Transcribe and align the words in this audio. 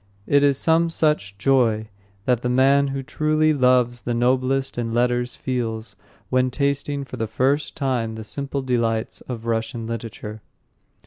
It 0.25 0.41
is 0.41 0.57
some 0.57 0.89
such 0.89 1.37
joy 1.37 1.89
that 2.25 2.41
the 2.41 2.49
man 2.49 2.87
who 2.87 3.03
truly 3.03 3.53
loves 3.53 4.01
the 4.01 4.15
noblest 4.15 4.75
in 4.79 4.91
letters 4.93 5.35
feels 5.35 5.95
when 6.31 6.49
tasting 6.49 7.03
for 7.05 7.17
the 7.17 7.27
first 7.27 7.77
time 7.77 8.15
the 8.15 8.23
simple 8.23 8.63
delights 8.63 9.21
of 9.29 9.45
Russian 9.45 9.85
literature. 9.85 10.41